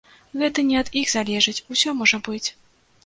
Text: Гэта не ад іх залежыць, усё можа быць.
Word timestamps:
Гэта 0.41 0.63
не 0.69 0.79
ад 0.79 0.89
іх 1.01 1.11
залежыць, 1.17 1.55
усё 1.77 1.95
можа 2.01 2.17
быць. 2.29 2.45